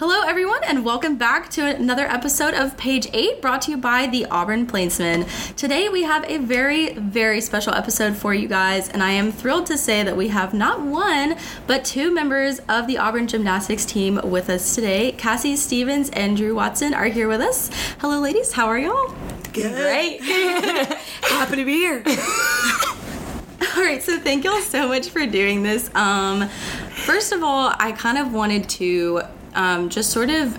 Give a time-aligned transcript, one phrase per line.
[0.00, 4.06] Hello, everyone, and welcome back to another episode of Page 8 brought to you by
[4.06, 5.26] the Auburn Plainsman.
[5.58, 9.66] Today, we have a very, very special episode for you guys, and I am thrilled
[9.66, 11.36] to say that we have not one,
[11.66, 15.12] but two members of the Auburn gymnastics team with us today.
[15.12, 17.68] Cassie Stevens and Drew Watson are here with us.
[17.98, 19.14] Hello, ladies, how are y'all?
[19.52, 19.74] Good.
[19.74, 20.22] Great.
[21.24, 22.02] Happy to be here.
[23.76, 25.94] All right, so thank y'all so much for doing this.
[25.94, 26.48] Um,
[27.04, 29.24] first of all, I kind of wanted to
[29.54, 30.58] um, just sort of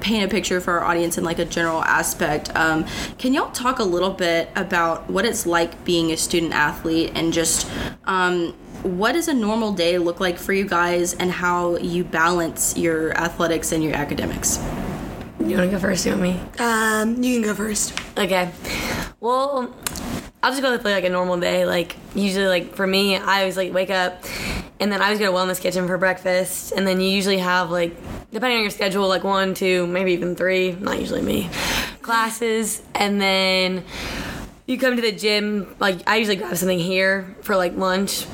[0.00, 2.54] paint a picture for our audience in like a general aspect.
[2.56, 2.86] Um,
[3.18, 7.32] can y'all talk a little bit about what it's like being a student athlete and
[7.32, 7.68] just
[8.04, 8.52] um,
[8.82, 13.12] what does a normal day look like for you guys and how you balance your
[13.16, 14.58] athletics and your academics?
[15.38, 16.06] You want to go first?
[16.06, 16.40] You want me?
[16.58, 17.98] Um, you can go first.
[18.16, 18.50] Okay.
[19.20, 19.74] Well,
[20.42, 21.66] I'll just go with like a normal day.
[21.66, 24.22] Like usually, like for me, I always like wake up,
[24.80, 27.70] and then I always go to Wellness Kitchen for breakfast, and then you usually have
[27.70, 27.94] like,
[28.32, 30.72] depending on your schedule, like one, two, maybe even three.
[30.72, 31.50] Not usually me.
[32.02, 33.84] Classes, and then
[34.66, 35.76] you come to the gym.
[35.78, 38.26] Like I usually grab something here for like lunch,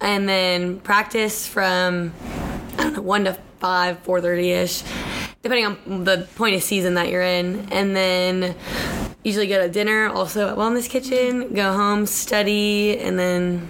[0.00, 2.12] and then practice from
[2.78, 4.82] I don't know one to five, four thirty ish,
[5.42, 8.56] depending on the point of season that you're in, and then
[9.22, 13.68] usually go to dinner also at Wellness Kitchen, go home, study, and then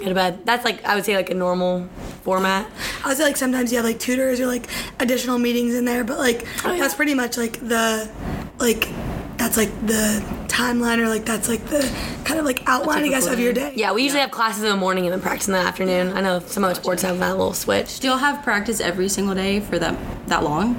[0.00, 0.44] go to bed.
[0.44, 1.88] That's like I would say like a normal
[2.22, 2.70] format.
[3.04, 4.66] I would say like sometimes you have like tutors or like
[4.98, 6.80] additional meetings in there, but like Oh, yeah.
[6.80, 8.10] that's pretty much like the
[8.58, 8.88] like
[9.36, 11.80] that's like the timeline or like that's like the
[12.24, 13.72] kind of like outline I guess of your day.
[13.74, 16.12] Yeah, we usually have classes in the morning and then practice in the afternoon.
[16.16, 18.00] I know some other sports have that little switch.
[18.00, 19.96] Do y'all have practice every single day for that
[20.28, 20.76] that long?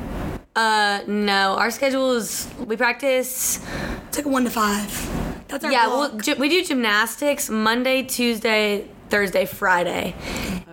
[0.56, 3.60] Uh, no, our schedule is we practice.
[4.10, 4.90] It's like a one to five.
[5.48, 6.12] That's our Yeah, block.
[6.12, 10.16] well, gy- we do gymnastics Monday, Tuesday, Thursday, Friday,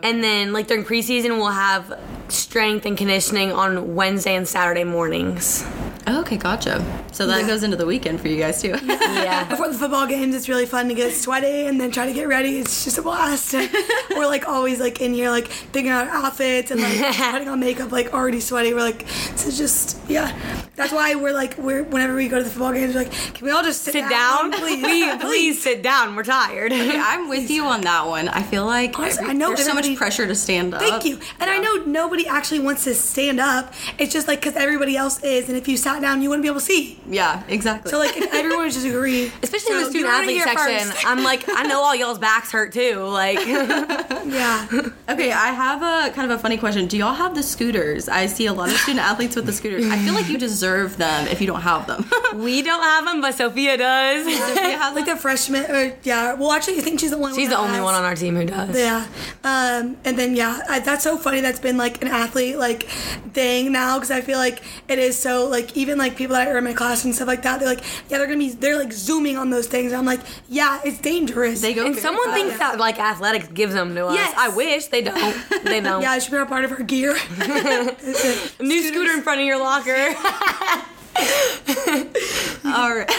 [0.02, 5.64] and then like during preseason we'll have strength and conditioning on Wednesday and Saturday mornings.
[6.10, 6.82] Oh, okay, gotcha.
[7.12, 7.46] So that Yeah.
[7.46, 8.74] goes into the weekend for you guys too.
[9.18, 9.44] Yeah.
[9.44, 12.28] Before the football games, it's really fun to get sweaty and then try to get
[12.28, 12.58] ready.
[12.60, 13.52] It's just a blast.
[14.10, 17.90] we're like always like in here like thinking out outfits and like putting on makeup
[17.92, 18.72] like already sweaty.
[18.72, 20.32] We're like this is just yeah.
[20.76, 23.44] That's why we're like we're whenever we go to the football games, we're like can
[23.46, 24.82] we all just sit, Sit down, please?
[24.82, 26.14] please, please sit down.
[26.16, 26.72] We're tired.
[26.72, 28.28] I'm with you on that one.
[28.28, 30.80] I feel like Honestly, every- I know there's so much pressure to stand up.
[30.80, 31.18] Thank you.
[31.40, 33.74] And I know nobody actually wants to stand up.
[33.98, 36.48] It's just like because everybody else is, and if you sat down, you wouldn't be
[36.48, 36.98] able to see.
[37.08, 37.90] Yeah, exactly.
[37.90, 40.90] So like if everyone would just agree, Especially in the student you athlete section.
[40.92, 41.06] first.
[41.06, 42.96] I'm like, I know all y'all's backs hurt too.
[43.04, 44.66] Like, yeah.
[45.08, 46.86] okay, I have a kind of a funny question.
[46.86, 48.08] Do y'all have the scooters?
[48.08, 49.86] I see a lot of student athletes with the scooters.
[49.88, 52.04] I feel like you deserve them if you don't have them.
[52.42, 54.24] we don't have them, but Sophia does.
[54.24, 55.16] Sophia has Like them?
[55.16, 56.34] the freshman, or yeah.
[56.34, 57.34] Well, actually, I think she's the only.
[57.34, 58.76] She's one the only has- one on our team who does.
[58.78, 59.06] Yeah,
[59.44, 61.40] um, and then yeah, I, that's so funny.
[61.40, 62.82] That's been like an athlete like
[63.32, 66.58] thing now because I feel like it is so like even like people that are
[66.58, 67.60] in my class and stuff like that.
[67.60, 69.94] They're like, yeah, they're gonna be they're like zooming on those things.
[69.94, 71.62] I'm like, yeah, it's dangerous.
[71.62, 72.36] They go And someone fast.
[72.36, 74.14] thinks that like athletics gives them to us.
[74.16, 74.34] Yes.
[74.36, 75.36] I wish they don't.
[75.64, 76.02] They don't.
[76.02, 77.16] yeah, it should be a part of our gear.
[77.16, 80.14] It's a- New scooter in front of your locker.
[82.64, 83.10] All right.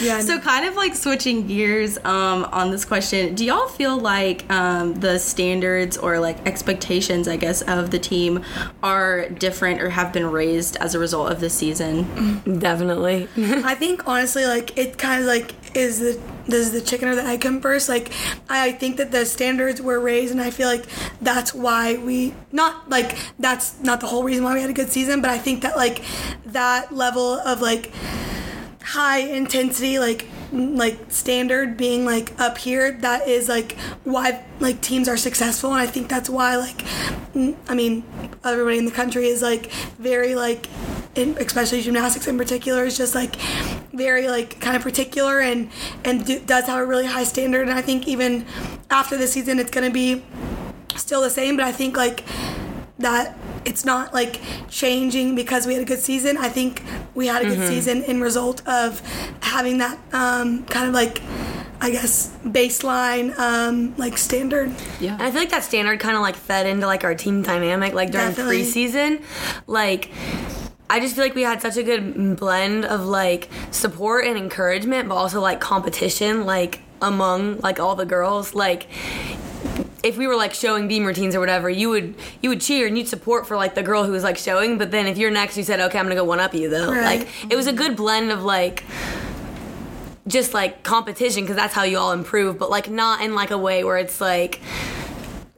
[0.00, 4.50] yeah, So, kind of like switching gears um, on this question, do y'all feel like
[4.50, 8.42] um, the standards or like expectations, I guess, of the team
[8.82, 12.40] are different or have been raised as a result of this season?
[12.58, 13.28] Definitely.
[13.36, 17.24] I think honestly, like it kind of like is the is the chicken or the
[17.24, 17.88] egg come first.
[17.88, 18.10] Like
[18.48, 20.84] I think that the standards were raised, and I feel like
[21.20, 24.90] that's why we not like that's not the whole reason why we had a good
[24.90, 26.02] season, but I think that like
[26.46, 27.92] that level of like
[28.82, 33.72] high intensity like like standard being like up here that is like
[34.04, 35.70] why like teams are successful.
[35.70, 36.78] And i think that's why like
[37.34, 38.04] mm, i mean
[38.44, 40.68] everybody in the country is like very like
[41.14, 43.36] in, especially gymnastics in particular is just like
[43.92, 45.70] very like kind of particular and
[46.04, 47.62] and do, does have a really high standard.
[47.62, 48.46] And i think even
[48.90, 50.22] after the season it's going to be
[50.96, 51.56] still the same.
[51.56, 52.24] But i think like
[52.98, 56.36] that it's not like changing because we had a good season.
[56.36, 56.82] I think
[57.14, 59.00] we had a good season in result of
[59.40, 61.20] having that um, kind of like,
[61.80, 64.72] I guess, baseline um, like standard.
[65.00, 65.14] Yeah.
[65.14, 67.92] And I feel like that standard kind of like fed into like our team dynamic,
[67.94, 68.62] like during Definitely.
[68.62, 69.22] preseason.
[69.66, 70.10] Like,
[70.88, 75.08] I just feel like we had such a good blend of like support and encouragement,
[75.08, 78.54] but also like competition, like among like all the girls.
[78.54, 78.86] Like,
[80.02, 82.96] if we were like showing beam routines or whatever, you would you would cheer and
[82.98, 84.78] you'd support for like the girl who was like showing.
[84.78, 86.90] But then if you're next, you said, "Okay, I'm gonna go one up you," though.
[86.90, 87.20] Right.
[87.20, 88.84] Like, it was a good blend of like
[90.26, 93.58] just like competition because that's how you all improve, but like not in like a
[93.58, 94.60] way where it's like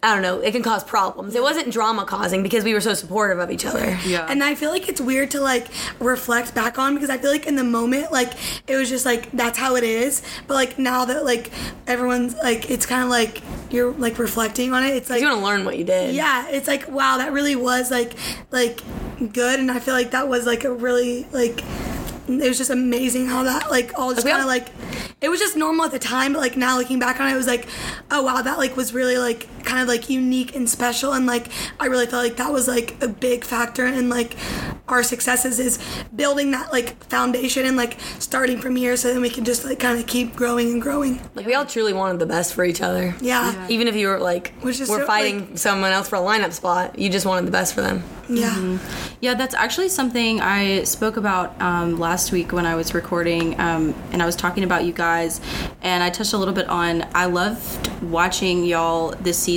[0.04, 1.34] I don't know, it can cause problems.
[1.34, 3.98] It wasn't drama causing because we were so supportive of each other.
[4.04, 4.26] Yeah.
[4.28, 5.66] And I feel like it's weird to like
[5.98, 8.32] reflect back on because I feel like in the moment, like
[8.68, 10.20] it was just like that's how it is.
[10.46, 11.50] But like now that like
[11.86, 13.40] everyone's like, it's kind of like
[13.70, 14.94] you're like reflecting on it.
[14.94, 16.14] It's like You want to learn what you did.
[16.14, 18.12] yeah, it's like wow, that really was like
[18.50, 18.82] like
[19.32, 21.64] good, and I feel like that was like a really like
[22.28, 24.68] it was just amazing how that like all just kind of like
[25.20, 27.36] it was just normal at the time, but like now looking back on it, it
[27.36, 27.66] was like
[28.10, 31.48] oh wow, that like was really like kind of like unique and special, and like
[31.80, 34.36] I really felt like that was like a big factor in like
[34.88, 35.78] our successes is
[36.14, 39.78] building that like foundation and like starting from here, so then we can just like
[39.80, 41.20] kind of keep growing and growing.
[41.34, 43.14] Like we all truly wanted the best for each other.
[43.20, 46.20] Yeah, Even if you were like, Which is we're so, fighting someone else for a
[46.20, 48.02] lineup spot, you just wanted the best for them.
[48.28, 48.78] yeah.
[49.20, 53.94] Yeah, that's actually something I spoke about um, last week when I was recording, um,
[54.12, 55.40] and I was talking about you guys,
[55.80, 57.06] and I touched a little bit on.
[57.14, 59.53] I loved watching y'all this season.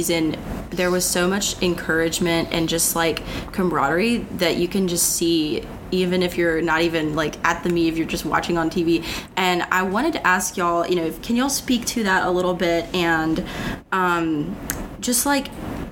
[0.70, 6.22] There was so much encouragement and just like camaraderie that you can just see even
[6.22, 9.06] if you're not even like at the meet if you're just watching on tv
[9.38, 12.54] and i wanted to ask y'all you know can y'all speak to that a little
[12.54, 12.86] bit?
[12.94, 13.44] And
[13.92, 14.56] um,
[15.00, 15.50] just like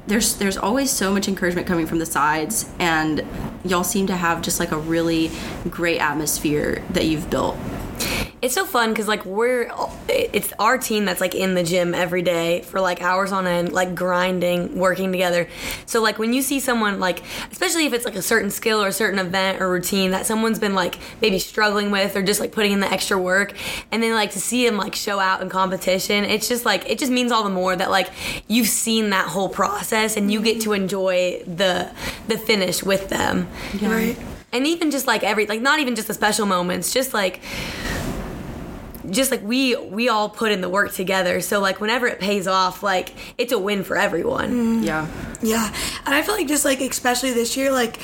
[0.08, 3.26] there's there's always so much encouragement coming from the sides and
[3.64, 5.32] y'all seem to have just like a really
[5.70, 7.58] great atmosphere that you've built
[8.42, 9.72] It's so fun because like we're
[10.08, 13.72] it's our team that's like in the gym every day for like hours on end,
[13.72, 15.48] like grinding, working together.
[15.88, 18.88] So like when you see someone like, especially if it's like a certain skill or
[18.90, 22.52] a certain event or routine that someone's been like maybe struggling with or just like
[22.52, 23.54] putting in the extra work,
[23.92, 27.00] and then like to see them like show out in competition, it's just like it
[27.00, 28.10] just means all the more that like
[28.48, 31.92] you've seen that whole process and you get to enjoy the
[32.28, 33.48] the finish with them.
[33.82, 34.18] Right.
[34.54, 37.42] and even just like every like not even just the special moments just like
[39.10, 41.42] just like we we all put in the work together.
[41.42, 44.84] So like whenever it pays off like it's a win for everyone.
[44.84, 45.08] Yeah.
[45.42, 45.72] Yeah,
[46.06, 48.00] and I feel like just like especially this year, like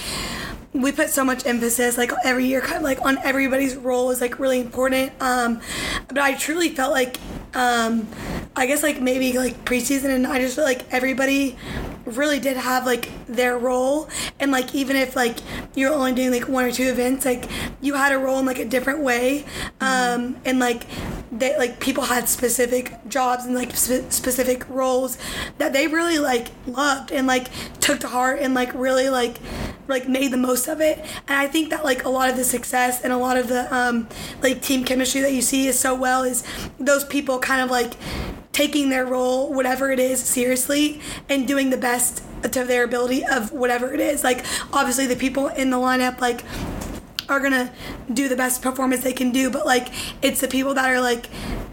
[0.74, 4.22] we put so much emphasis like every year, kind of like on everybody's role is
[4.22, 5.12] like really important.
[5.20, 5.62] Um,
[6.08, 7.18] but I truly felt like,
[7.54, 8.08] um,
[8.56, 11.58] I guess like maybe like preseason, and I just feel like everybody
[12.06, 14.10] really did have like their role,
[14.40, 15.40] and like even if like
[15.76, 17.50] you're only doing like one or two events, like
[17.82, 19.46] you had a role in like a different way,
[19.82, 20.84] um, and like
[21.34, 25.18] that like people had specific jobs and like spe- specific roles
[25.58, 27.48] that they really like loved and like
[27.80, 29.38] took to heart and like really like
[29.88, 31.00] like made the most of it.
[31.28, 33.74] And i think that like a lot of the success and a lot of the
[33.76, 34.08] um
[34.42, 36.44] like team chemistry that you see is so well is
[36.80, 37.94] those people kind of like
[38.52, 41.00] taking their role whatever it is seriously
[41.30, 44.24] and doing the best to their ability of whatever it is.
[44.24, 46.44] Like obviously the people in the lineup like
[47.30, 47.72] are gonna
[48.14, 49.90] do the best performance they can do, but like
[50.22, 51.30] it's the people that are like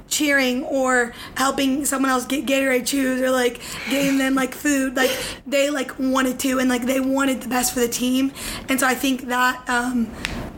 [0.09, 5.11] cheering or helping someone else get Gatorade chews or like getting them like food, like
[5.47, 8.33] they like wanted to and like they wanted the best for the team,
[8.69, 10.11] and so I think that um,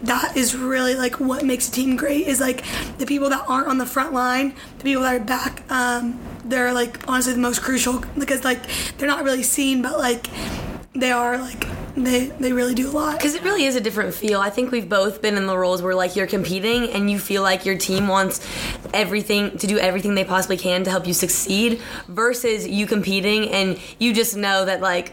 [0.02, 2.64] that is really like what makes a team great is like
[2.98, 5.62] the people that aren't on the front line, the people that are back.
[5.70, 8.60] Um, they're like honestly the most crucial because like
[8.96, 10.26] they're not really seen, but like
[10.94, 13.16] they are like they they really do a lot.
[13.16, 15.82] because it really is a different feel i think we've both been in the roles
[15.82, 18.46] where like you're competing and you feel like your team wants
[18.94, 23.78] everything to do everything they possibly can to help you succeed versus you competing and
[23.98, 25.12] you just know that like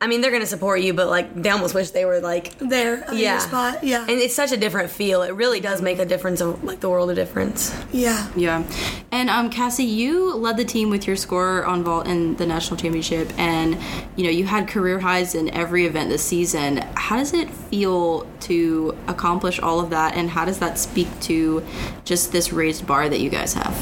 [0.00, 3.08] i mean they're gonna support you but like they almost wish they were like there
[3.08, 3.84] on yeah your spot.
[3.84, 4.02] Yeah.
[4.02, 6.88] and it's such a different feel it really does make a difference of like the
[6.88, 8.28] world of difference yeah.
[8.36, 8.64] Yeah,
[9.10, 12.76] and um, Cassie, you led the team with your score on vault in the national
[12.76, 13.76] championship, and
[14.16, 16.78] you know you had career highs in every event this season.
[16.94, 21.64] How does it feel to accomplish all of that, and how does that speak to
[22.04, 23.74] just this raised bar that you guys have?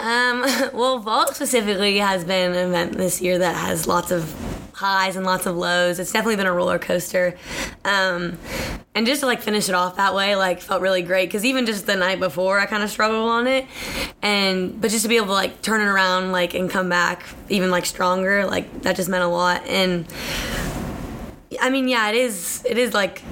[0.00, 4.34] Um, well, Vault specifically has been an event this year that has lots of
[4.74, 5.98] highs and lots of lows.
[5.98, 7.36] It's definitely been a roller coaster.
[7.84, 8.38] Um,
[8.94, 11.66] and just to like finish it off that way, like felt really great because even
[11.66, 13.66] just the night before, I kind of struggled on it,
[14.22, 17.24] and but just to be able to like turn it around, like and come back
[17.48, 19.66] even like stronger, like that just meant a lot.
[19.66, 20.06] And
[21.60, 22.64] I mean, yeah, it is.
[22.68, 23.22] It is like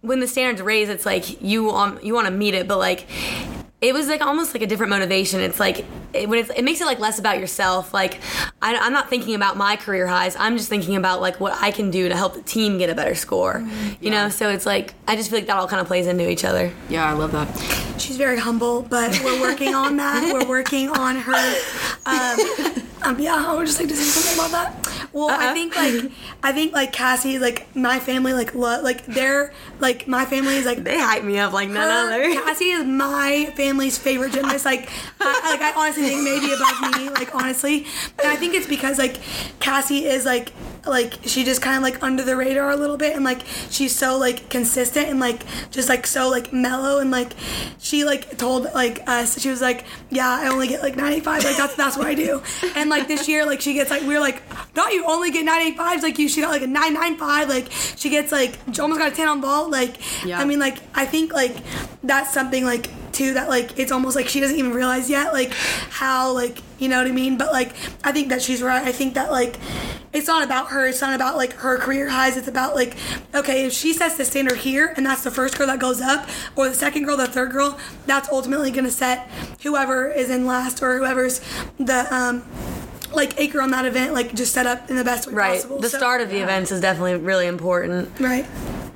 [0.00, 3.06] when the standards raise, it's like you um, you want to meet it, but like
[3.80, 5.40] it was like almost like a different motivation.
[5.40, 7.92] It's like it, when it's, it makes it like less about yourself.
[7.92, 8.20] Like
[8.62, 10.34] I, I'm not thinking about my career highs.
[10.36, 12.94] I'm just thinking about like what I can do to help the team get a
[12.94, 13.66] better score.
[14.00, 16.28] You know, so it's like I just feel like that all kind of plays into
[16.28, 16.72] each other.
[16.88, 17.46] Yeah, I love that.
[18.00, 20.32] She's very humble, but we're working on that.
[20.32, 21.56] We're working on her.
[22.06, 22.38] Um,
[23.02, 25.08] um, yeah, I would just like to say something about that.
[25.12, 25.54] Well, I Uh-uh.
[25.54, 30.24] think like I think like Cassie, like my family, like lo- like they're like my
[30.26, 32.32] family is like They hype me up like none her- other.
[32.44, 34.64] Cassie is my family's favorite gymnast.
[34.64, 34.88] Like,
[35.20, 37.08] I, like I honestly think maybe above me.
[37.10, 37.86] Like honestly,
[38.18, 39.18] and I think it's because like
[39.60, 40.52] Cassie is like
[40.86, 43.94] like she just kind of like under the radar a little bit, and like she's
[43.94, 45.42] so like consistent and like
[45.72, 47.32] just like so like mellow and like
[47.80, 51.56] she like told like us she was like yeah I only get like 95 like
[51.56, 52.42] that's that's what I do
[52.76, 54.42] and like this year like she gets like we are like
[54.76, 58.30] no you only get 95s like you she got like a 995 like she gets
[58.32, 60.38] like almost got a 10 on vault like Yeah.
[60.40, 61.56] I mean like I think like
[62.02, 65.52] that's something like too that like it's almost like she doesn't even realize yet like
[65.90, 67.38] how like you know what I mean?
[67.38, 68.86] But like I think that she's right.
[68.86, 69.56] I think that like
[70.12, 70.86] it's not about her.
[70.86, 72.36] It's not about like her career highs.
[72.36, 72.96] It's about like
[73.34, 76.28] okay if she sets the standard here and that's the first girl that goes up
[76.54, 79.28] or the second girl the third girl that's ultimately going to set
[79.62, 81.40] whoever is in last or whoever's
[81.78, 82.42] the um
[83.14, 85.54] like acre on that event like just set up in the best way Right.
[85.54, 85.78] possible.
[85.80, 88.10] The So- start of the events is definitely really important.
[88.20, 88.44] right.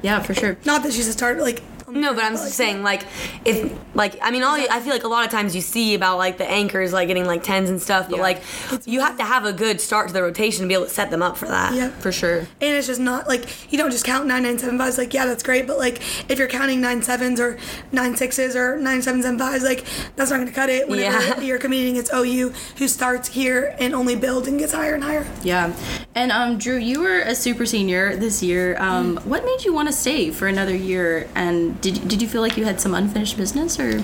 [0.03, 0.57] Yeah, for sure.
[0.65, 1.63] not that she's a starter like
[1.93, 3.03] No, but I'm just saying, like,
[3.45, 5.95] if, like, I mean, all you, I feel like a lot of times you see
[5.95, 8.23] about like the anchors like getting like tens and stuff, but Yeah.
[8.23, 8.43] like
[8.87, 11.11] you have to have a good start to the rotation to be able to set
[11.11, 11.75] them up for that.
[11.75, 12.39] yeah For sure.
[12.39, 15.27] and it's just not like you don't just count nine nine seven fives like yeah
[15.27, 17.59] that's great but like if you're counting nine sevens or
[17.93, 19.85] nine sixes or nine sevens and fives like
[20.17, 21.41] that's not going to cut it whenever Yeah.
[21.41, 25.27] you're competing against OU who starts here and only builds and gets higher and higher
[25.43, 25.73] Yeah.
[26.15, 28.77] And um, Drew, you were a super senior this year.
[28.81, 31.29] Um, What made you want to stay for another year?
[31.37, 34.03] And did did you feel like you had some unfinished business, or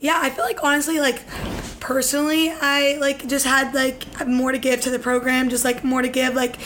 [0.00, 1.22] yeah I feel like honestly like
[1.80, 6.02] personally I like just had like more to give to the program just like more
[6.02, 6.56] to give like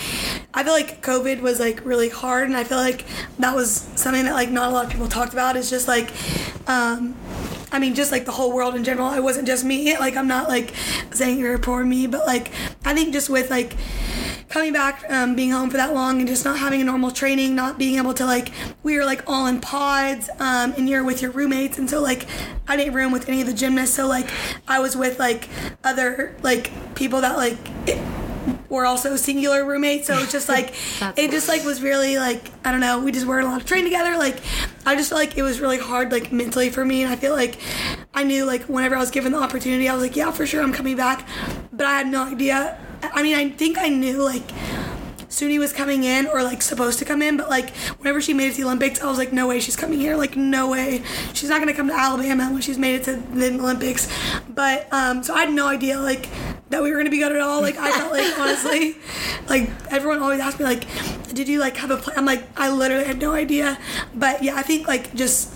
[0.55, 3.05] I feel like COVID was like really hard and I feel like
[3.39, 6.11] that was something that like not a lot of people talked about is just like
[6.69, 7.15] um
[7.73, 9.13] I mean, just like the whole world in general.
[9.13, 9.97] It wasn't just me.
[9.97, 10.75] Like, I'm not like
[11.13, 12.51] saying you're poor me, but like,
[12.85, 13.77] I think just with like
[14.51, 17.55] coming back, um, being home for that long, and just not having a normal training,
[17.55, 18.51] not being able to like,
[18.83, 22.27] we were like all in pods, um, and you're with your roommates, and so like,
[22.69, 24.29] I didn't room with any of the gymnasts, so like,
[24.69, 25.49] I was with like
[25.83, 27.57] other like people that like.
[27.87, 27.99] It,
[28.69, 30.73] were also singular roommates, so it's just like
[31.19, 33.01] it just like was really like I don't know.
[33.01, 34.17] We just were a lot of train together.
[34.17, 34.39] Like
[34.87, 37.33] I just feel like it was really hard like mentally for me, and I feel
[37.33, 37.59] like
[38.15, 40.63] I knew like whenever I was given the opportunity, I was like, yeah, for sure,
[40.63, 41.27] I'm coming back.
[41.73, 42.79] But I had no idea.
[43.03, 44.47] I mean, I think I knew like
[45.31, 48.49] Suni was coming in or like supposed to come in, but like whenever she made
[48.49, 50.17] it to the Olympics, I was like, no way she's coming here.
[50.17, 51.03] Like no way,
[51.33, 54.09] she's not gonna come to Alabama when she's made it to the Olympics.
[54.49, 56.29] But um, so I had no idea like
[56.71, 57.61] that we were gonna be good at all.
[57.61, 58.97] Like I felt like honestly,
[59.49, 60.87] like everyone always asked me like,
[61.33, 62.19] did you like have a plan?
[62.19, 63.79] I'm like, I literally had no idea.
[64.15, 65.55] But yeah, I think like just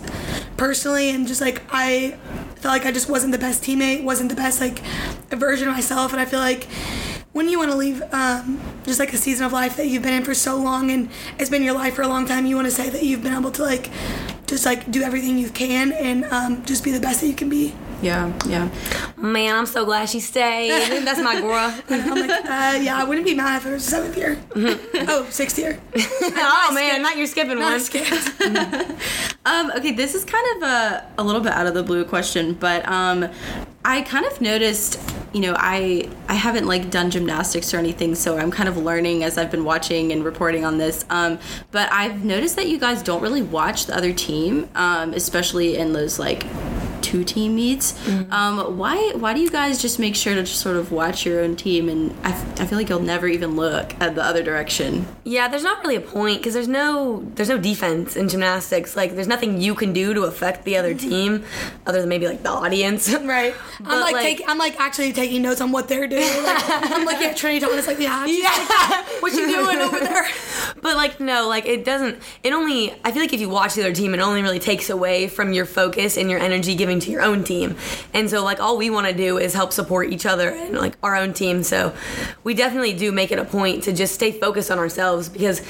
[0.57, 2.17] personally and just like I
[2.57, 4.79] felt like I just wasn't the best teammate, wasn't the best like
[5.31, 6.69] version of myself, and I feel like
[7.35, 10.15] when you want to leave um, just like a season of life that you've been
[10.15, 12.67] in for so long and it's been your life for a long time, you want
[12.67, 13.91] to say that you've been able to like
[14.47, 17.49] just like do everything you can and um, just be the best that you can
[17.49, 17.75] be.
[18.03, 18.69] yeah, yeah,
[19.17, 20.71] Man, I'm so glad she stayed.
[21.05, 21.75] That's my girl.
[21.91, 24.39] I'm like, uh, yeah, I wouldn't be mad if it was seventh year.
[25.09, 25.81] oh, sixth year.
[25.97, 27.81] oh man, not you're skipping Not one.
[27.81, 28.07] scared.
[29.47, 32.55] Um, okay, this is kind of a, a little bit out of the blue question,
[32.55, 33.29] but um,
[33.85, 35.01] I kind of noticed,
[35.35, 39.25] you know, I I haven't like done gymnastics or anything, so I'm kind of learning
[39.25, 41.05] as I've been watching and reporting on this.
[41.11, 41.41] Um,
[41.73, 45.93] but I've noticed that you guys don't really watch the other team, um, especially in
[45.93, 46.47] those like
[47.05, 47.95] two team meets.
[48.31, 51.41] Um, why why do you guys just make sure to just sort of watch your
[51.43, 51.89] own team?
[51.89, 55.07] And I, f- I feel like you'll never even look at the other direction.
[55.25, 58.97] Yeah, there's not really a point because there's no there's no defense in gymnastics.
[58.97, 61.45] Like there's nothing you can do to affect the other team,
[61.87, 63.15] other than maybe like the audience.
[63.25, 63.55] Right.
[63.81, 66.43] But, I'm like, like- taking, I'm like actually taking notes on what they're doing.
[66.43, 68.49] Like, I'm looking at Trinity Thomas like, yeah, Yeah.
[68.91, 70.25] like, what you doing over there?
[70.81, 72.19] But like no, like it doesn't.
[72.43, 72.93] It only.
[73.05, 75.53] I feel like if you watch the other team, it only really takes away from
[75.55, 77.77] your focus and your energy giving to your own team.
[78.13, 80.97] And so like all we want to do is help support each other and like
[81.03, 81.63] our own team.
[81.63, 81.95] So
[82.43, 85.63] we definitely do make it a point to just stay focused on ourselves because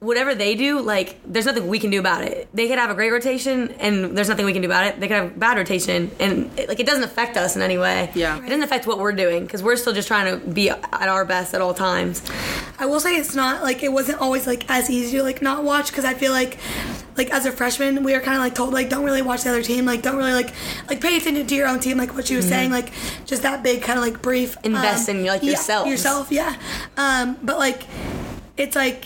[0.00, 2.48] whatever they do, like there's nothing we can do about it.
[2.54, 4.98] They could have a great rotation and there's nothing we can do about it.
[4.98, 8.10] They could have bad rotation and it, like it doesn't affect us in any way.
[8.14, 8.38] Yeah.
[8.38, 11.26] It doesn't affect what we're doing because we're still just trying to be at our
[11.26, 12.22] best at all times.
[12.78, 15.64] I will say it's not like it wasn't always like as easy to like not
[15.64, 16.58] watch because I feel like
[17.18, 19.50] like as a freshman we were kind of like told like don't really watch the
[19.50, 20.54] other team like don't really like
[20.88, 22.90] like pay attention to your own team like what she was saying like
[23.26, 25.50] just that big kind of like brief Invest in, like, yeah,
[25.84, 26.56] yourself yeah
[26.96, 27.82] um but like
[28.56, 29.04] it's like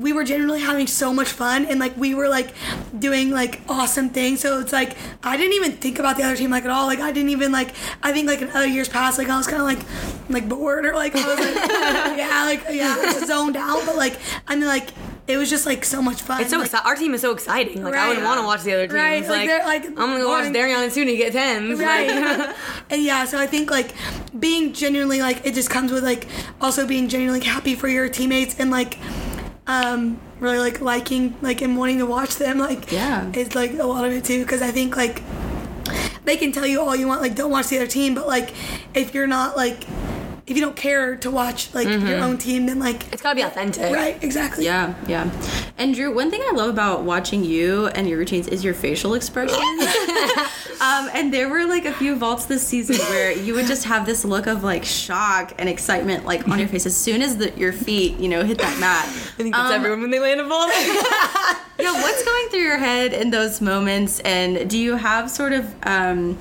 [0.00, 2.52] we were generally having so much fun and like we were like
[2.98, 4.40] doing like awesome things.
[4.40, 6.86] So it's like I didn't even think about the other team like at all.
[6.86, 7.70] Like I didn't even like
[8.02, 9.80] I think like in other years past like I was kind of like
[10.28, 11.54] like bored or like I was like
[12.18, 13.84] yeah like yeah zoned out.
[13.86, 14.90] But like I mean like
[15.28, 16.40] it was just like so much fun.
[16.40, 17.82] It's so like, exci- our team is so exciting.
[17.82, 18.24] Like I would Right.
[18.24, 18.94] want to watch the other teams.
[18.94, 21.80] Right, like, Like, they're, like, I'm gonna go watch Derrian and Suni get tens.
[21.80, 22.54] Right.
[22.90, 23.92] And yeah, so I think like
[24.38, 26.26] being genuinely like it just comes with like
[26.60, 28.98] also being genuinely happy for your teammates and like
[29.66, 33.30] um really like liking like and wanting to watch them like Yeah.
[33.32, 35.22] is like a lot of it too because I think like
[36.24, 38.52] they can tell you all you want like don't watch the other team but like
[38.94, 39.84] if you're not like
[40.46, 43.42] if you don't care to watch like your own team then like it's gotta be
[43.42, 43.92] authentic.
[43.92, 45.28] right exactly Yeah, yeah.
[45.78, 49.14] And Drew, one thing I love about watching you and your routines is your facial
[49.14, 49.60] expressions.
[50.80, 54.04] um, and there were like a few vaults this season where you would just have
[54.06, 57.50] this look of like shock and excitement like on your face as soon as the,
[57.58, 59.04] your feet, you know, hit that mat.
[59.06, 60.70] I think that's everyone when they land a vault.
[61.78, 64.18] Yeah, what's going through your head in those moments?
[64.20, 66.38] And do you have sort of um,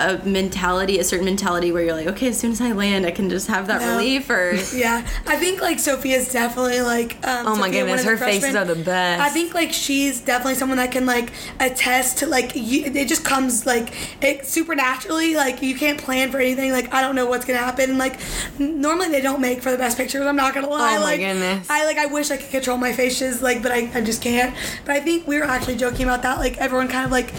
[0.00, 3.12] a mentality, a certain mentality where you're like, okay, as soon as I land, I
[3.12, 3.92] can just have that No.
[3.96, 4.28] relief?
[4.28, 7.14] Or Yeah, I think like Sophia's definitely like.
[7.24, 9.22] Um, Oh my Sophia, one goodness, of the her faces are the best.
[9.22, 13.24] I think like she's definitely someone that can like attest to like you, it just
[13.24, 13.92] comes like
[14.22, 15.34] it supernaturally.
[15.34, 16.72] Like you can't plan for anything.
[16.72, 17.98] Like I don't know what's gonna happen.
[17.98, 18.18] Like
[18.58, 20.26] normally they don't make for the best pictures.
[20.26, 20.96] I'm not gonna lie.
[20.96, 21.68] Oh my like, goodness.
[21.70, 23.42] I like I wish I could control my faces.
[23.42, 24.54] Like but I, I just can't.
[24.84, 26.38] But I think we were actually joking about that.
[26.38, 27.32] Like everyone kind of like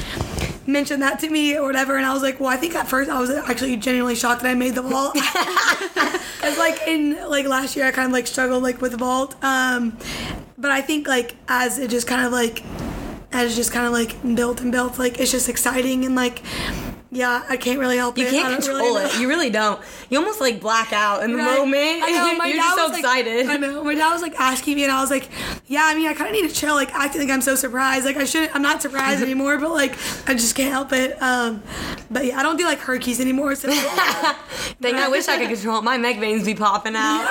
[0.67, 3.07] mentioned that to me or whatever and I was like well I think at first
[3.09, 7.75] I was actually genuinely shocked that I made the vault because like in like last
[7.75, 9.95] year I kind of like struggled like with the vault um
[10.57, 12.63] but I think like as it just kind of like
[13.35, 16.41] as it just kind of like built and built like it's just exciting and like
[17.11, 19.19] yeah I can't really help You it can't control really it.
[19.19, 19.79] You really don't.
[20.09, 21.57] You almost like black out in the Right.
[21.59, 22.03] moment.
[22.03, 23.45] I know, my You're dad just so was, like- excited.
[23.47, 23.83] I know.
[23.83, 25.29] My dad was like asking me, and I was like,
[25.67, 28.05] "Yeah, I mean, I kind of need to chill, like acting like I'm so surprised.
[28.05, 28.53] Like I shouldn't.
[28.55, 29.93] I'm not surprised anymore, but like
[30.27, 31.21] I just can't help it.
[31.21, 31.63] Um,
[32.11, 33.55] but yeah, I don't do like herkies anymore.
[33.55, 33.67] So
[34.81, 35.83] Dang, I wish I could control it.
[35.83, 37.29] My neck veins be popping out.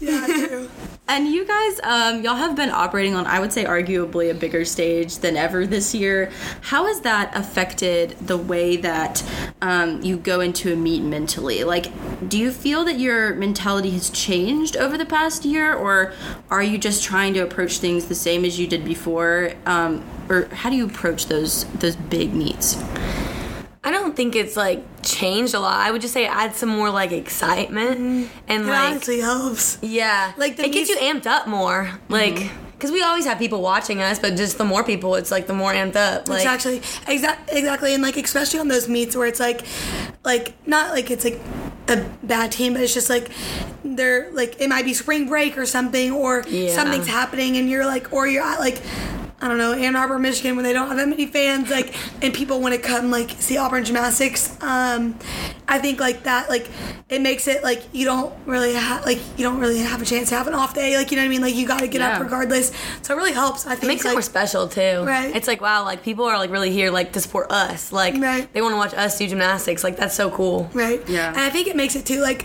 [0.00, 0.70] yeah, true.
[1.08, 4.64] And you guys, um, y'all have been operating on, I would say, arguably a bigger
[4.64, 6.30] stage than ever this year.
[6.62, 9.22] How has that affected the way that
[9.60, 11.64] um, you go into a meet mentally?
[11.64, 11.92] Like,
[12.28, 16.12] do you feel that your mentality has changed over the past year, or
[16.50, 19.52] are you just trying to approach things the same as you did before?
[19.66, 22.82] Um, or how do you approach those those big meets?
[23.84, 25.74] I don't think it's like changed a lot.
[25.74, 28.38] I would just say add some more like excitement mm-hmm.
[28.46, 29.78] and It like honestly helps.
[29.82, 31.84] yeah, Like, the it gets you amped up more.
[31.84, 32.12] Mm-hmm.
[32.12, 32.50] Like
[32.82, 35.54] because we always have people watching us, but just the more people, it's like the
[35.54, 36.28] more amped up.
[36.28, 39.62] Like It's actually exact exactly, and like especially on those meets where it's like,
[40.24, 41.40] like not like it's like
[41.88, 43.30] a bad team, but it's just like
[43.84, 46.74] they're like it might be spring break or something, or Yeah.
[46.74, 48.80] something's happening, and you're like, or you're at like.
[49.42, 52.32] I don't know, Ann Arbor, Michigan, when they don't have that many fans, like, and
[52.32, 54.56] people want to come, like, see Auburn gymnastics.
[54.62, 55.18] Um,
[55.66, 56.70] I think, like, that, like,
[57.08, 60.28] it makes it, like, you don't really have, like, you don't really have a chance
[60.28, 60.96] to have an off day.
[60.96, 61.40] Like, you know what I mean?
[61.42, 62.14] Like, you got to get Yeah.
[62.18, 62.70] up regardless.
[63.02, 63.66] So it really helps.
[63.66, 65.02] I think, It makes it like, more special too.
[65.04, 65.34] Right.
[65.34, 67.90] It's like wow, like people are like really here like to support us.
[67.90, 68.52] Like Right.
[68.52, 69.82] they want to watch us do gymnastics.
[69.82, 70.70] Like that's so cool.
[70.72, 71.02] right?
[71.08, 71.28] Yeah.
[71.30, 72.20] And I think it makes it too.
[72.20, 72.44] Like,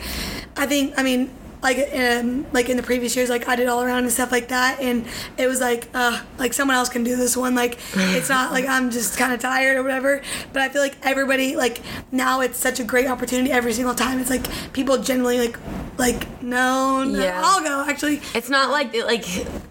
[0.57, 1.29] I think I mean,
[1.61, 4.49] like, um, like in the previous years, like I did all around and stuff like
[4.49, 5.05] that, and
[5.37, 7.55] it was like, uh, like someone else can do this one.
[7.55, 10.21] Like, it's not like I'm just kind of tired or whatever.
[10.53, 14.19] But I feel like everybody, like now, it's such a great opportunity every single time.
[14.19, 15.57] It's like people generally like,
[15.97, 17.41] like no, no Yeah.
[17.43, 17.89] I'll go.
[17.89, 19.25] Actually, It's not like like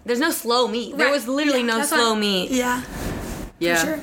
[0.05, 0.96] there's no slow meet.
[0.96, 2.51] There was literally Yeah, no slow meet.
[2.51, 2.83] Yeah,
[3.59, 3.77] Yeah.
[3.85, 4.01] sure.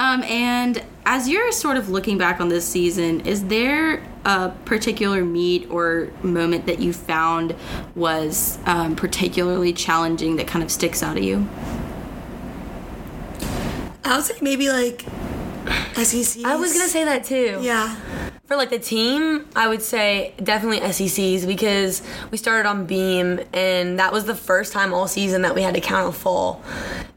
[0.00, 5.26] Um, and as you're sort of looking back on this season, is there a particular
[5.26, 7.54] meet or moment that you found
[7.94, 11.46] was um, particularly challenging that kind of sticks out of you?
[14.02, 15.02] I would say maybe like
[16.02, 16.46] SEC.
[16.46, 17.58] I was gonna say that too.
[17.60, 18.29] yeah.
[18.50, 24.00] For like the team, I would say definitely SECs because we started on beam and
[24.00, 26.60] that was the first time all season that we had to count a full.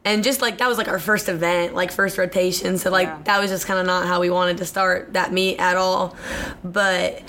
[0.06, 2.78] And just like that was like our first event, like first rotation.
[2.78, 3.20] So like Yeah.
[3.24, 6.16] that was just kind of not how we wanted to start that meet at all.
[6.64, 7.24] But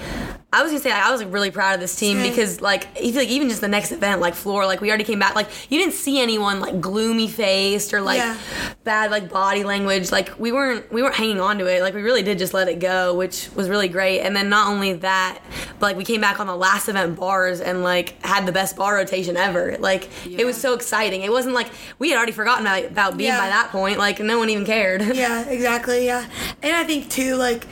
[0.55, 2.31] I was gonna say I was like really proud of this team Same.
[2.31, 5.35] because like like even just the next event, like floor, like we already came back,
[5.35, 8.37] like you didn't see anyone like gloomy faced or like Yeah.
[8.85, 10.13] bad like body language.
[10.13, 11.83] Like we weren't we weren't hanging on to it.
[11.83, 14.21] Like we really did just let it go, which was really great.
[14.21, 15.41] And then not only that,
[15.81, 18.77] but like we came back on the last event bars and like had the best
[18.77, 19.77] bar rotation ever.
[19.79, 21.23] Like it was so exciting.
[21.23, 23.41] It wasn't like we had already forgotten about, about being Yeah.
[23.41, 23.99] by that point.
[23.99, 25.03] Like no one even cared.
[25.25, 26.07] Yeah, exactly.
[26.07, 26.25] Yeah,
[26.63, 27.67] and I think too, like,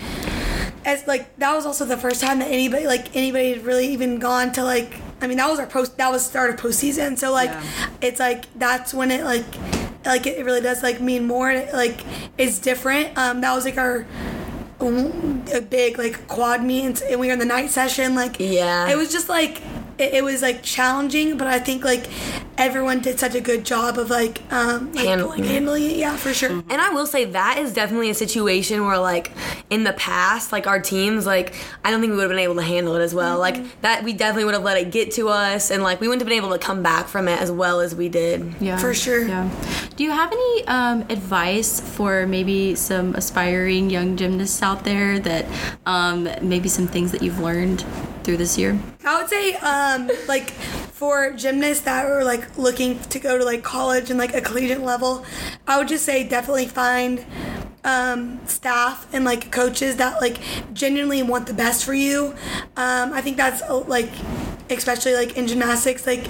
[0.84, 4.18] as like that was also the first time that anybody, like anybody, had really even
[4.18, 5.96] gone to like I mean, that was our post.
[5.98, 7.16] That was start of postseason.
[7.16, 7.62] So like, Yeah.
[8.00, 9.44] it's like that's when it like,
[10.04, 11.48] like it really does like mean more.
[11.48, 12.00] And it, like
[12.36, 13.16] it's different.
[13.16, 14.04] Um, that was like our
[14.80, 18.16] a big like quad meet, and, we were in the night session.
[18.16, 18.88] Like, Yeah.
[18.88, 19.62] it was just like
[19.98, 22.08] it, it was like challenging, but I think like
[22.62, 25.46] everyone did such a good job of like um like, Handling it.
[25.50, 25.96] handling it.
[25.96, 26.50] Yeah, for sure.
[26.50, 29.32] And I will say that is definitely a situation where, like,
[29.70, 32.54] in the past, like our teams, like I don't think we would have been able
[32.56, 33.38] to handle it as well.
[33.38, 36.22] Like that, we definitely would have let it get to us, and like we wouldn't
[36.22, 38.54] have been able to come back from it as well as we did.
[38.60, 39.26] Yeah, For sure.
[39.26, 39.50] Yeah.
[39.96, 45.46] Do you have any um, advice for maybe some aspiring young gymnasts out there that
[45.86, 47.84] um, maybe some things that you've learned
[48.24, 48.78] through this year?
[49.04, 53.62] I would say, um, like for gymnasts that are like looking to go to like
[53.62, 55.24] college and like a collegiate level,
[55.66, 57.24] I would just say definitely find
[57.84, 60.38] um, staff and like coaches that like
[60.72, 62.34] genuinely want the best for you.
[62.76, 64.10] Um, I think that's like,
[64.70, 66.26] especially like in gymnastics, like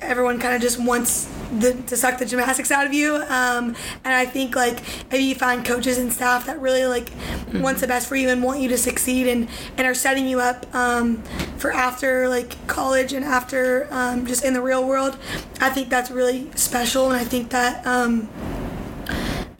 [0.00, 3.16] everyone kind of just wants the, to suck the gymnastics out of you.
[3.16, 4.80] Um, and I think like
[5.12, 7.10] if you find coaches and staff that really like
[7.52, 10.40] wants the best for you and want you to succeed and, and are setting you
[10.40, 11.22] up um,
[11.56, 15.16] for after like college and after um, just in the real world,
[15.60, 17.10] I think that's really special.
[17.10, 18.28] And I think that um,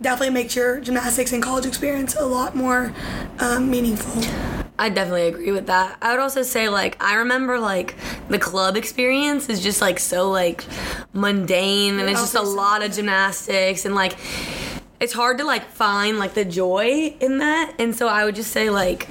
[0.00, 2.92] definitely makes your gymnastics and college experience a lot more
[3.38, 4.22] um, meaningful.
[4.78, 5.96] I definitely agree with that.
[6.02, 7.94] I would also say like I remember like
[8.28, 10.64] the club experience is just like so like
[11.12, 14.16] mundane and it's just a lot of gymnastics and like
[14.98, 17.74] it's hard to like find like the joy in that.
[17.78, 19.06] And so I would just say like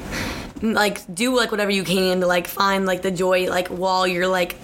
[0.61, 4.27] like do like whatever you can to like find like the joy like while you're
[4.27, 4.55] like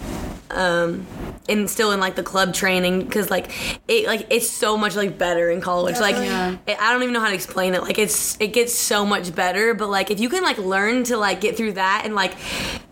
[0.50, 1.06] um
[1.50, 3.52] and still in like the club training because like
[3.88, 6.64] it like it's so much like better in college like Definitely.
[6.68, 6.78] Yeah.
[6.80, 7.82] I don't even know how to explain it.
[7.82, 11.18] Like it's it gets so much better, but like if you can like learn to
[11.18, 12.36] like get through that and like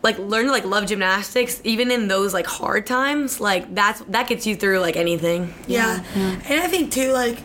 [0.04, 4.28] like learn to like love gymnastics even in those like hard times, like that's that
[4.28, 5.54] gets you through like anything.
[5.68, 6.04] Yeah.
[6.16, 7.38] And I think too, like,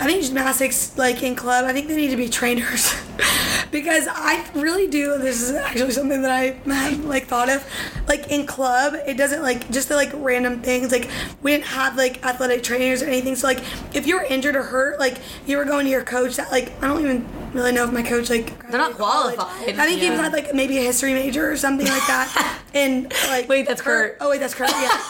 [0.00, 2.94] I think gymnastics, like in club, I think they need to be trainers.
[3.70, 7.64] because I really do, this is actually something that I have, like, thought of.
[8.06, 10.92] Like, in club, it doesn't, like, just the, like, random things.
[10.92, 11.08] Like,
[11.42, 13.36] we didn't have, like, athletic trainers or anything.
[13.36, 13.60] So, like,
[13.94, 16.70] if you were injured or hurt, like, you were going to your coach that, like,
[16.82, 19.36] I don't even really know if my coach, like, They're not college.
[19.36, 19.78] qualified.
[19.78, 22.60] I think he had, like, maybe a history major or something like that.
[22.74, 24.16] and, like, Wait, that's Kurt.
[24.20, 25.00] Oh, wait, that's Kurt, yeah.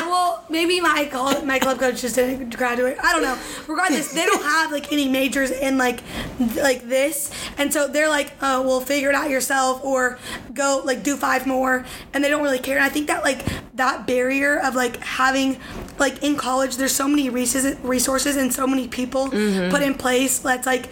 [0.10, 2.96] well, maybe my call, my club coach just didn't graduate.
[3.02, 3.38] I don't know.
[3.68, 6.02] Regardless, they don't have like any majors in like
[6.38, 10.18] th- like this, and so they're like, oh, well, figure it out yourself, or
[10.52, 12.76] go like do five more, and they don't really care.
[12.76, 15.58] And I think that like that barrier of like having
[15.98, 19.70] like in college, there's so many resources, resources and so many people mm-hmm.
[19.70, 20.38] put in place.
[20.40, 20.88] That's like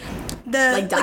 [0.50, 0.74] the Mm-hmm.
[0.74, 0.96] Like the-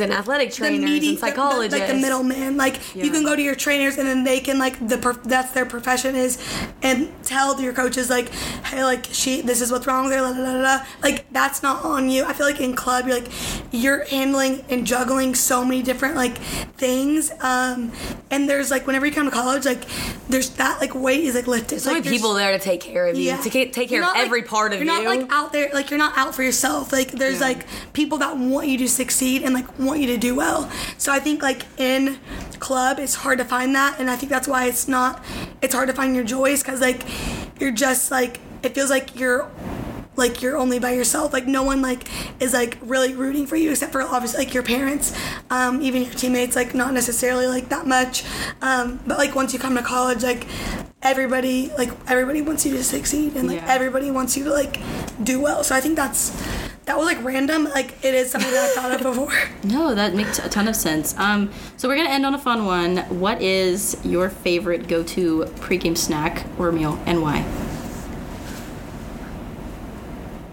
[0.00, 1.78] and athletic the trainers meaty- and the- the- psychologists.
[1.78, 2.56] like the middleman.
[2.56, 5.66] Like you can go to your trainers and then they can like the that's their
[5.66, 6.38] profession is,
[6.82, 8.28] and tell your coaches like,
[8.64, 10.20] hey, like she this is what's wrong with her.
[10.22, 10.86] La, la, la, la.
[11.02, 12.24] Like that's not on you.
[12.24, 13.28] I feel like in club you're like
[13.72, 17.30] you're handling and juggling so many different like things.
[17.40, 17.92] Um,
[18.30, 19.84] and there's like whenever you come to college, like
[20.28, 21.80] there's that like weight is like lifted.
[21.80, 24.02] so like, many people there to take care of you, to ca- take care You're
[24.02, 25.04] of not, like- every part of you're you.
[25.04, 26.92] not like out there like you're not out for yourself.
[26.92, 27.46] Like there's Yeah.
[27.48, 30.70] like people that want you to succeed and like want you to do well.
[30.98, 32.18] So I think like in
[32.58, 35.22] club it's hard to find that and I think that's why it's not
[35.62, 37.02] it's hard to find your joys cuz like
[37.60, 39.50] you're just like it feels like you're
[40.14, 42.02] like you're only by yourself like no one like
[42.40, 45.12] is like really rooting for you except for obviously like your parents
[45.50, 48.22] um, even your teammates like not necessarily like that much
[48.60, 50.46] um, but like once you come to college like
[51.02, 53.74] everybody like everybody wants you to succeed and like Yeah.
[53.74, 54.78] everybody wants you to like
[55.24, 56.30] do well so i think that's
[56.84, 59.32] that was like random like it is something that i thought of before
[59.64, 61.16] No, that makes a ton of sense.
[61.18, 62.98] Um, so we're gonna end on a fun one.
[63.20, 67.44] What is your favorite go-to pregame snack or meal, and why?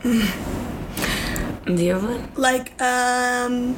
[1.66, 2.32] Do you have one?
[2.36, 3.76] like um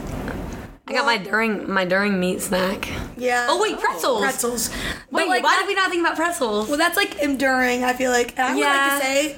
[0.87, 2.89] I got my during my during meet snack.
[3.17, 4.21] yeah Oh wait, pretzels.
[4.21, 6.67] pretzels Wait, but like why that- did we not think about pretzels?
[6.69, 8.99] well that's like enduring i feel like and i would like Yeah.
[8.99, 9.35] to say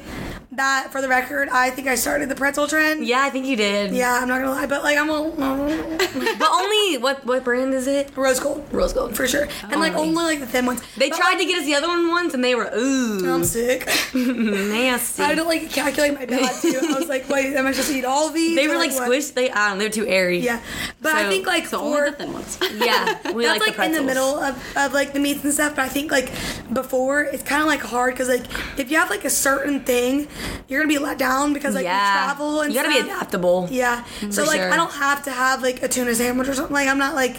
[0.57, 3.55] that for the record i think i started the pretzel trend yeah, I think you
[3.55, 3.93] did.
[3.93, 5.23] yeah i'm not gonna lie but like i'm a
[6.39, 8.15] but only what what brand is it?
[8.15, 9.15] Rold Gold Rold Gold.
[9.15, 10.09] for sure and like Only.
[10.09, 12.07] only like the thin ones They But, tried like, to get us the other one
[12.09, 15.23] once, and they were ooh i'm sick nasty.
[15.23, 16.79] I had to like calculate my bad too.
[16.81, 18.55] I was like, wait, am I supposed to eat all of these?
[18.55, 19.09] they were like what?
[19.09, 19.33] squished.
[19.33, 19.77] They I don't.
[19.77, 20.39] know, They're too airy.
[20.39, 20.61] Yeah,
[21.01, 22.57] but I think like So for only the thin ones.
[22.75, 23.31] yeah.
[23.31, 25.75] We that's like, like, the in the middle of, of like the meets and stuff.
[25.75, 26.31] But I think like
[26.71, 28.45] before it's kind of like hard because like
[28.79, 30.27] if you have like a certain thing,
[30.67, 31.97] you're gonna be let down because like yeah.
[31.97, 33.67] you travel and you gotta be adaptable.
[33.71, 34.03] Yeah.
[34.19, 34.71] Mm, so For like sure.
[34.71, 36.73] I don't have to have like a tuna sandwich or something.
[36.73, 37.37] Like I'm not like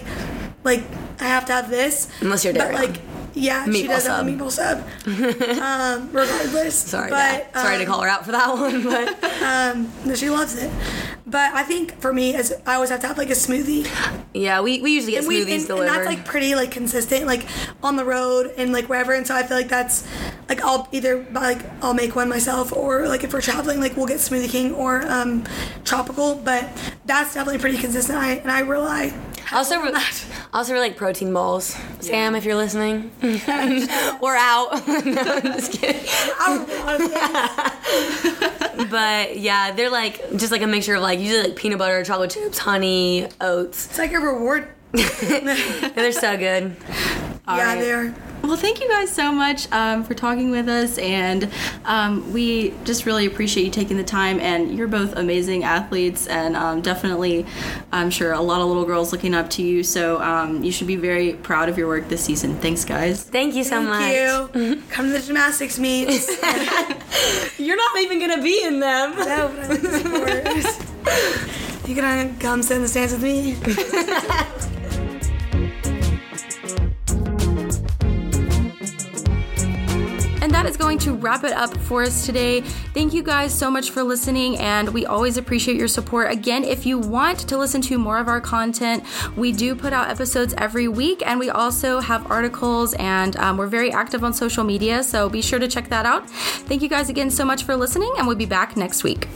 [0.64, 0.82] like
[1.20, 2.08] I have to have this.
[2.20, 2.74] Unless you're But Daryl.
[2.74, 3.00] like
[3.34, 4.26] Yeah, she does sub.
[4.26, 4.78] have a meatball sub.
[5.60, 6.76] um, regardless.
[6.76, 7.54] Sorry, but, Dad.
[7.54, 10.70] sorry to um, call her out for that one, but Um, no, she loves it.
[11.26, 13.88] But I think for me, as I always have to have like a smoothie.
[14.34, 15.86] yeah, we, we usually get and smoothies and, and delivered.
[15.88, 17.46] that's like pretty like consistent like
[17.82, 20.06] on the road and like wherever and so i feel like that's
[20.48, 23.96] like i'll either buy like i'll make one myself or like if we're traveling like
[23.96, 25.44] we'll get smoothie king or um
[25.84, 26.68] tropical but
[27.06, 29.12] that's definitely pretty consistent I, and i rely
[29.52, 29.92] also, re-
[30.52, 31.76] also really like protein balls.
[32.00, 34.86] Sam, if you're listening, we're out.
[34.86, 36.04] no, I'm just kidding.
[38.90, 42.30] But yeah, they're like just like a mixture of like usually like peanut butter, chocolate
[42.30, 43.86] chips, honey, oats.
[43.86, 45.48] it's like a reward And
[45.96, 46.76] they're so good.
[46.84, 47.78] yeah right.
[47.80, 51.50] they are Well, thank you guys so much um, for talking with us, and
[51.86, 54.38] um, we just really appreciate you taking the time.
[54.38, 57.46] And you're both amazing athletes, and um, definitely,
[57.90, 59.82] I'm sure a lot of little girls looking up to you.
[59.82, 62.56] So um, you should be very proud of your work this season.
[62.58, 63.22] Thanks, guys.
[63.24, 63.98] Thank you so much.
[64.02, 66.28] thank you come to the gymnastics meets
[67.58, 69.16] You're not even gonna be in them.
[69.16, 71.88] no, but I like the sport.
[71.88, 73.54] you gonna come sit in the stands with me
[80.74, 82.60] is going to wrap it up for us today.
[82.60, 86.32] Thank you guys so much for listening, and we always appreciate your support.
[86.32, 89.04] Again, if you want to listen to more of our content,
[89.36, 93.68] we do put out episodes every week, and we also have articles, and um, we're
[93.68, 96.28] very active on social media, so be sure to check that out.
[96.28, 99.28] Thank you guys again so much for listening, and we'll be back next week.